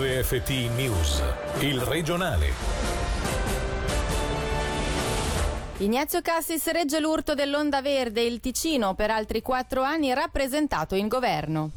[0.00, 1.20] RFT News,
[1.58, 2.52] il regionale.
[5.78, 11.70] Ignazio Cassis regge l'urto dell'Onda Verde, il Ticino per altri quattro anni rappresentato in governo.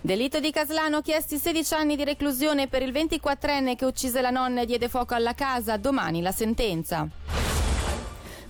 [0.00, 4.60] Delitto di Caslano, chiesti 16 anni di reclusione per il 24enne che uccise la nonna
[4.60, 7.08] e diede fuoco alla casa, domani la sentenza.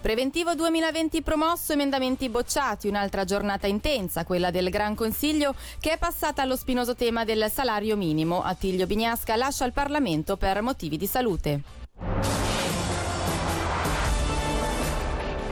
[0.00, 6.40] Preventivo 2020 promosso, emendamenti bocciati, un'altra giornata intensa, quella del Gran Consiglio, che è passata
[6.40, 8.42] allo spinoso tema del salario minimo.
[8.42, 11.60] Attilio Bignasca lascia il Parlamento per motivi di salute.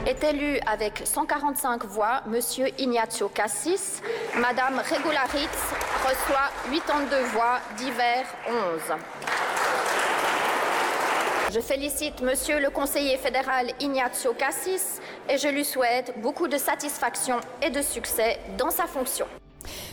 [0.09, 4.01] est élu avec 145 voix Monsieur Ignazio Cassis.
[4.35, 5.59] Madame Regularitz
[6.03, 8.97] reçoit 82 voix, divers 11.
[11.51, 17.39] Je félicite Monsieur le conseiller fédéral Ignazio Cassis et je lui souhaite beaucoup de satisfaction
[17.63, 19.25] et de succès dans sa fonction.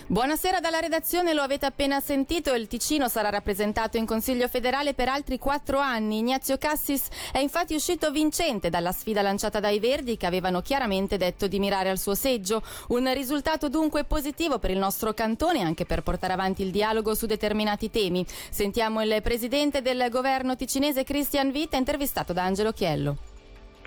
[0.08, 5.08] Buonasera dalla redazione, lo avete appena sentito, il Ticino sarà rappresentato in Consiglio federale per
[5.08, 6.18] altri quattro anni.
[6.18, 11.48] Ignazio Cassis è infatti uscito vincente dalla sfida lanciata dai Verdi che avevano chiaramente detto
[11.48, 12.62] di mirare al suo seggio.
[12.88, 17.26] Un risultato dunque positivo per il nostro cantone anche per portare avanti il dialogo su
[17.26, 18.24] determinati temi.
[18.50, 23.35] Sentiamo il presidente del governo ticinese Christian Vita intervistato da Angelo Chiello.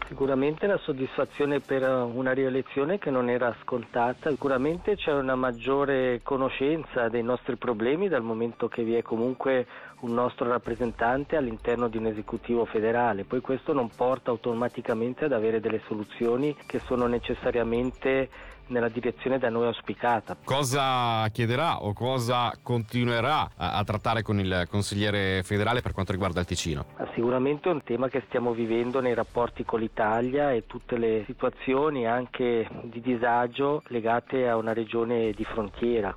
[0.10, 7.10] Sicuramente la soddisfazione per una rielezione che non era scontata, sicuramente c'è una maggiore conoscenza
[7.10, 9.68] dei nostri problemi dal momento che vi è comunque
[10.02, 15.60] un nostro rappresentante all'interno di un esecutivo federale, poi questo non porta automaticamente ad avere
[15.60, 18.30] delle soluzioni che sono necessariamente
[18.70, 20.38] nella direzione da noi auspicata.
[20.44, 26.40] Cosa chiederà o cosa continuerà a, a, trattare con il consigliere federale per quanto riguarda
[26.40, 26.86] il Ticino?
[26.98, 31.24] Ah, sicuramente è un tema che stiamo vivendo nei rapporti con l'Italia e tutte le
[31.26, 36.16] situazioni anche di disagio legate a una regione di frontiera.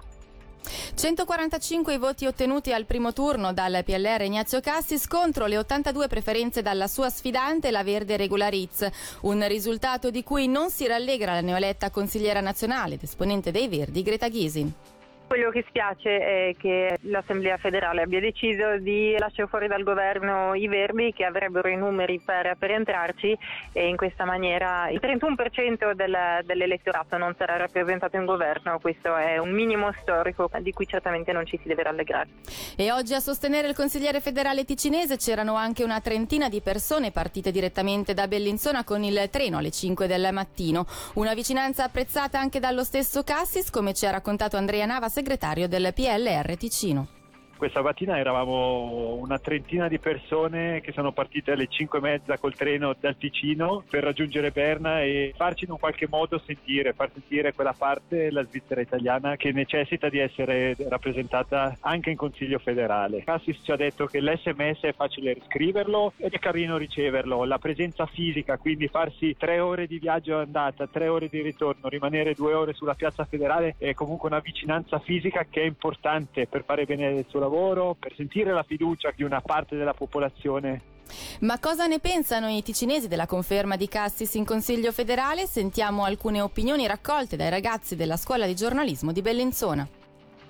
[0.94, 6.62] 145 i voti ottenuti al primo turno dal PLR Ignazio Cassis contro le 82 preferenze
[6.62, 8.86] dalla sua sfidante la Verde Regularizz,
[9.22, 14.02] un risultato di cui non si rallegra la neoletta consigliera nazionale ed esponente dei Verdi
[14.02, 15.00] Greta Gysi.
[15.32, 20.68] Quello che spiace è che l'Assemblea federale abbia deciso di lasciare fuori dal governo i
[20.68, 23.34] Verdi che avrebbero i numeri per, per entrarci
[23.72, 28.78] e in questa maniera il 31% del, dell'elettorato non sarà rappresentato in governo.
[28.78, 32.28] Questo è un minimo storico di cui certamente non ci si deve rallegrare.
[32.76, 37.50] E oggi a sostenere il consigliere federale ticinese c'erano anche una trentina di persone partite
[37.50, 40.84] direttamente da Bellinzona con il treno alle 5 del mattino.
[41.14, 45.94] Una vicinanza apprezzata anche dallo stesso Cassis, come ci ha raccontato Andrea Nava, segretario del
[45.94, 47.21] PLR Ticino.
[47.62, 52.56] Questa mattina eravamo una trentina di persone che sono partite alle 5 e mezza col
[52.56, 57.52] treno dal Ticino per raggiungere Berna e farci in un qualche modo sentire, far sentire
[57.52, 63.22] quella parte della Svizzera italiana che necessita di essere rappresentata anche in Consiglio federale.
[63.22, 68.06] Cassis ci ha detto che l'SMS è facile scriverlo ed è carino riceverlo, la presenza
[68.06, 72.72] fisica, quindi farsi tre ore di viaggio andata, tre ore di ritorno, rimanere due ore
[72.72, 77.26] sulla piazza federale è comunque una vicinanza fisica che è importante per fare bene il
[77.28, 80.90] suo lavoro lavoro, per sentire la fiducia di una parte della popolazione
[81.40, 85.46] ma cosa ne pensano i ticinesi della conferma di Cassis in Consiglio federale?
[85.46, 89.86] Sentiamo alcune opinioni raccolte dai ragazzi della scuola di giornalismo di Bellinzona.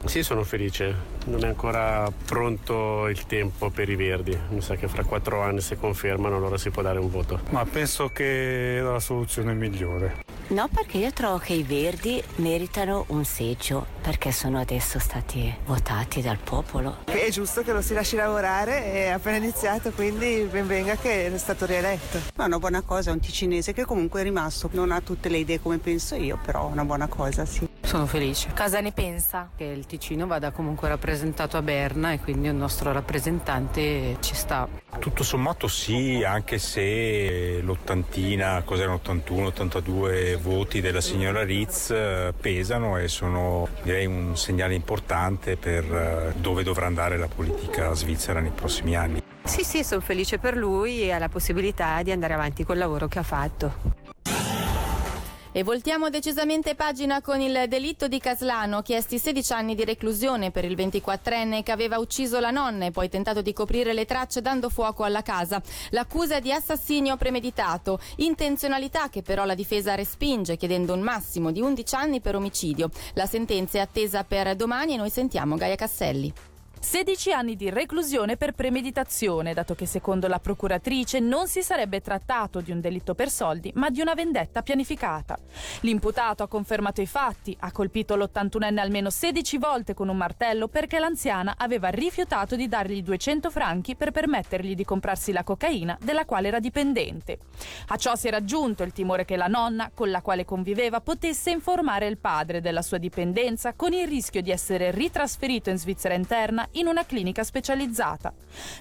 [0.05, 0.95] Sì, sono felice.
[1.27, 4.39] Non è ancora pronto il tempo per i Verdi.
[4.51, 7.41] Mi sa che fra quattro anni se confermano allora si può dare un voto.
[7.51, 10.32] Ma penso che è la soluzione migliore.
[10.53, 16.21] No, perché io trovo che i Verdi meritano un seggio perché sono adesso stati votati
[16.21, 16.99] dal popolo.
[17.07, 21.39] È giusto che lo si lasci lavorare, è appena iniziato, quindi ben venga che è
[21.39, 22.19] stato rieletto.
[22.37, 25.31] Ma è una buona cosa, è un ticinese che comunque è rimasto, non ha tutte
[25.31, 27.67] le idee come penso io, però è una buona cosa, sì.
[27.93, 28.49] Sono felice.
[28.57, 29.51] Cosa ne pensa?
[29.55, 34.67] Che il Ticino vada comunque rappresentato a Berna e quindi il nostro rappresentante ci sta.
[34.99, 42.97] Tutto sommato sì, anche se l'ottantina, cos'erano 81, 82 voti della signora Ritz eh, pesano
[42.97, 48.53] e sono direi un segnale importante per eh, dove dovrà andare la politica svizzera nei
[48.53, 49.23] prossimi anni.
[49.45, 53.07] Sì, sì, sono felice per lui e ha la possibilità di andare avanti col lavoro
[53.07, 54.02] che ha fatto.
[55.55, 60.65] E voltiamo decisamente pagina con il delitto di Caslano, chiesti 16 anni di reclusione per
[60.65, 64.71] il 24enne che aveva ucciso la nonna e poi tentato di coprire le tracce dando
[64.71, 65.61] fuoco alla casa.
[65.91, 71.61] L'accusa è di assassinio premeditato, intenzionalità che però la difesa respinge chiedendo un massimo di
[71.61, 72.89] 11 anni per omicidio.
[73.13, 76.52] La sentenza è attesa per domani e noi sentiamo Gaia Casselli.
[76.85, 82.61] 16 anni di reclusione per premeditazione, dato che secondo la procuratrice non si sarebbe trattato
[82.61, 85.39] di un delitto per soldi, ma di una vendetta pianificata.
[85.83, 90.99] L'imputato ha confermato i fatti, ha colpito l'81enne almeno 16 volte con un martello perché
[90.99, 96.49] l'anziana aveva rifiutato di dargli 200 franchi per permettergli di comprarsi la cocaina della quale
[96.49, 97.39] era dipendente.
[97.87, 101.53] A ciò si era aggiunto il timore che la nonna, con la quale conviveva, potesse
[101.53, 106.67] informare il padre della sua dipendenza con il rischio di essere ritrasferito in Svizzera interna
[106.73, 108.33] in una clinica specializzata.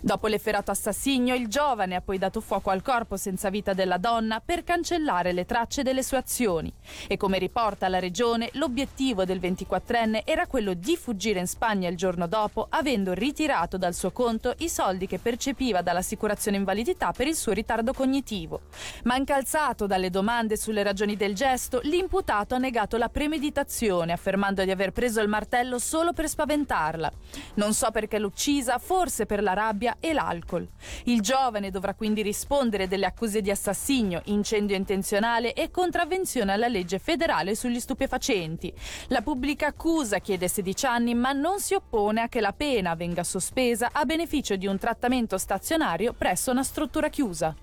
[0.01, 4.41] Dopo l'efferato assassinio, il giovane ha poi dato fuoco al corpo senza vita della donna
[4.43, 6.71] per cancellare le tracce delle sue azioni.
[7.07, 11.97] E come riporta la regione, l'obiettivo del 24enne era quello di fuggire in Spagna il
[11.97, 17.35] giorno dopo, avendo ritirato dal suo conto i soldi che percepiva dall'assicurazione invalidità per il
[17.35, 18.61] suo ritardo cognitivo.
[19.03, 24.71] Ma incalzato dalle domande sulle ragioni del gesto, l'imputato ha negato la premeditazione, affermando di
[24.71, 27.11] aver preso il martello solo per spaventarla.
[27.55, 30.67] Non so perché l'ho uccisa, forse per la rabbia e l'alcol.
[31.05, 36.99] Il giovane dovrà quindi rispondere delle accuse di assassinio, incendio intenzionale e contravvenzione alla legge
[36.99, 38.71] federale sugli stupefacenti.
[39.07, 43.23] La pubblica accusa chiede 16 anni ma non si oppone a che la pena venga
[43.23, 47.55] sospesa a beneficio di un trattamento stazionario presso una struttura chiusa.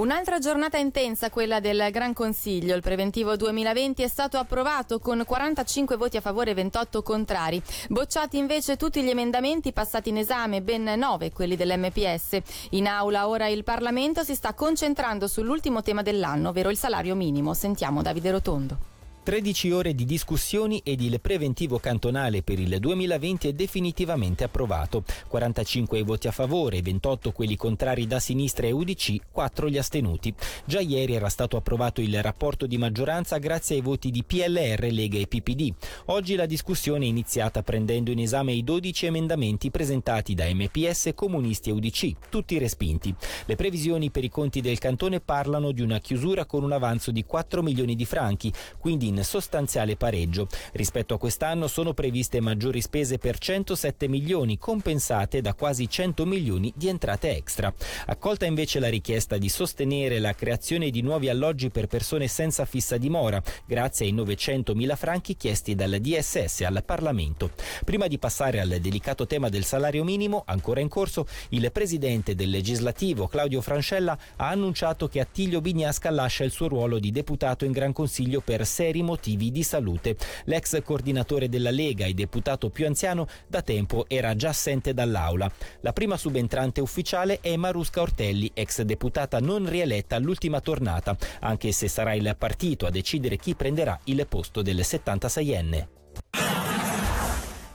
[0.00, 2.74] Un'altra giornata intensa, quella del Gran Consiglio.
[2.74, 7.62] Il preventivo 2020 è stato approvato con 45 voti a favore e 28 contrari.
[7.90, 12.38] Bocciati invece tutti gli emendamenti passati in esame, ben 9 quelli dell'MPS.
[12.70, 17.52] In aula ora il Parlamento si sta concentrando sull'ultimo tema dell'anno, ovvero il salario minimo.
[17.52, 18.89] Sentiamo Davide Rotondo.
[19.30, 25.04] 13 ore di discussioni ed il preventivo cantonale per il 2020 è definitivamente approvato.
[25.28, 30.34] 45 i voti a favore, 28 quelli contrari da sinistra e UDC, 4 gli astenuti.
[30.64, 35.18] Già ieri era stato approvato il rapporto di maggioranza grazie ai voti di PLR, Lega
[35.18, 35.74] e PPD.
[36.06, 41.68] Oggi la discussione è iniziata prendendo in esame i 12 emendamenti presentati da MPS, Comunisti
[41.68, 43.14] e UDC, tutti respinti.
[43.44, 47.24] Le previsioni per i conti del cantone parlano di una chiusura con un avanzo di
[47.24, 50.48] 4 milioni di franchi, quindi in sostanziale pareggio.
[50.72, 56.72] Rispetto a quest'anno sono previste maggiori spese per 107 milioni, compensate da quasi 100 milioni
[56.76, 57.72] di entrate extra.
[58.06, 62.96] Accolta invece la richiesta di sostenere la creazione di nuovi alloggi per persone senza fissa
[62.96, 67.50] dimora, grazie ai 900 mila franchi chiesti dal DSS al Parlamento.
[67.84, 72.50] Prima di passare al delicato tema del salario minimo, ancora in corso, il presidente del
[72.50, 77.72] legislativo Claudio Francella ha annunciato che Attilio Bignasca lascia il suo ruolo di deputato in
[77.72, 80.16] Gran Consiglio per seri motivi di salute.
[80.44, 85.50] L'ex coordinatore della Lega e deputato più anziano da tempo era già assente dall'Aula.
[85.80, 91.88] La prima subentrante ufficiale è Marusca Ortelli, ex deputata non rieletta all'ultima tornata, anche se
[91.88, 95.99] sarà il partito a decidere chi prenderà il posto del 76enne.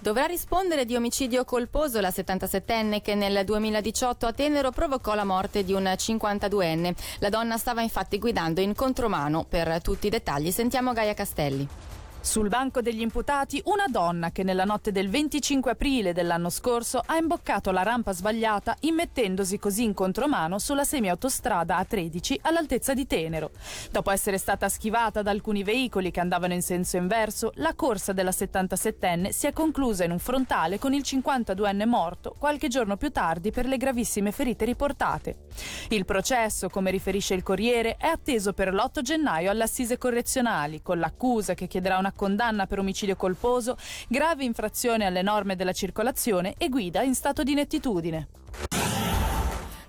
[0.05, 5.63] Dovrà rispondere di omicidio colposo la 77enne che nel 2018 a Tenero provocò la morte
[5.63, 6.93] di un 52enne.
[7.21, 9.45] La donna stava infatti guidando in contromano.
[9.49, 11.67] Per tutti i dettagli sentiamo Gaia Castelli.
[12.25, 17.17] Sul banco degli imputati una donna che nella notte del 25 aprile dell'anno scorso ha
[17.17, 23.51] imboccato la rampa sbagliata immettendosi così in contromano sulla semiautostrada A13 all'altezza di Tenero.
[23.91, 28.31] Dopo essere stata schivata da alcuni veicoli che andavano in senso inverso, la corsa della
[28.31, 33.51] 77enne si è conclusa in un frontale con il 52enne morto qualche giorno più tardi
[33.51, 35.43] per le gravissime ferite riportate.
[35.89, 40.97] Il processo, come riferisce il Corriere, è atteso per l'8 gennaio alle assise correzionali con
[40.97, 43.77] l'accusa che chiederà una condanna per omicidio colposo,
[44.07, 48.84] grave infrazione alle norme della circolazione e guida in stato di nettitudine.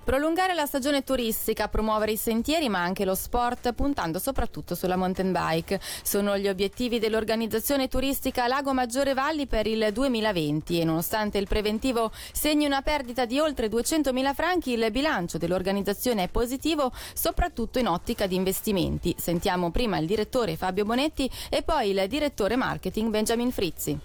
[0.07, 5.33] Prolungare la stagione turistica, promuovere i sentieri ma anche lo sport puntando soprattutto sulla mountain
[5.33, 5.81] bike.
[6.05, 12.13] Sono gli obiettivi dell'organizzazione turistica Lago Maggiore Valli per il 2020 e nonostante il preventivo
[12.31, 18.29] segni una perdita di oltre 200.000 franchi, il bilancio dell'organizzazione è positivo soprattutto in ottica
[18.29, 19.13] di investimenti.
[19.19, 23.99] Sentiamo prima il direttore Fabio Bonetti e poi il direttore marketing Benjamin Frizzi.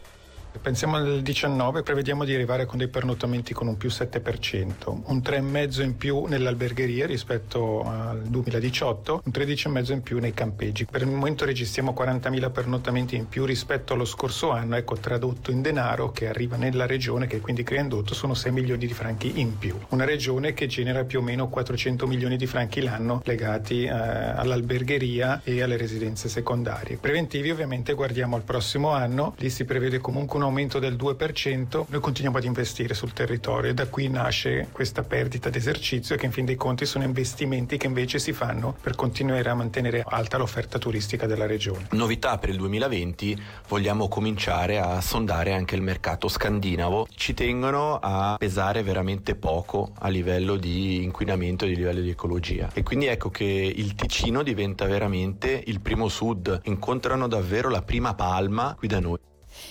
[0.60, 5.82] Pensiamo al 19, prevediamo di arrivare con dei pernottamenti con un più 7%, un 3,5
[5.82, 10.86] in più nell'albergheria rispetto al 2018, un 13,5 in più nei campeggi.
[10.86, 15.62] Per il momento registriamo 40.000 pernottamenti in più rispetto allo scorso anno, ecco tradotto in
[15.62, 19.58] denaro che arriva nella regione che quindi crea indotto sono 6 milioni di franchi in
[19.58, 19.76] più.
[19.90, 25.42] Una regione che genera più o meno 400 milioni di franchi l'anno legati eh, all'albergheria
[25.44, 26.98] e alle residenze secondarie.
[26.98, 32.00] Preventivi ovviamente guardiamo al prossimo anno, lì si prevede comunque un aumento del 2%, noi
[32.00, 36.46] continuiamo ad investire sul territorio e da qui nasce questa perdita d'esercizio che in fin
[36.46, 41.28] dei conti sono investimenti che invece si fanno per continuare a mantenere alta l'offerta turistica
[41.28, 41.88] della regione.
[41.92, 47.08] Novità per il 2020, vogliamo cominciare a sondare anche il mercato scandinavo.
[47.14, 52.70] Ci tengono a pesare veramente poco a livello di inquinamento e di livello di ecologia.
[52.74, 58.16] E quindi ecco che il Ticino diventa veramente il primo sud, incontrano davvero la prima
[58.16, 59.18] palma qui da noi.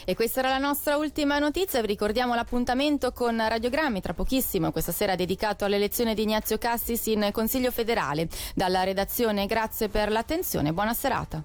[0.05, 4.93] E questa era la nostra ultima notizia, vi ricordiamo l'appuntamento con Radiogrammi tra pochissimo, questa
[4.93, 8.29] sera dedicato all'elezione di Ignazio Cassis in Consiglio federale.
[8.55, 11.43] Dalla redazione grazie per l'attenzione, buona serata.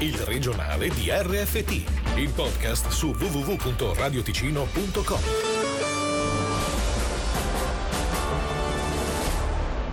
[0.00, 5.55] Il regionale di RFT, il podcast su www.radioticino.com.